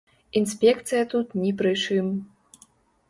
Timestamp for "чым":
1.85-2.11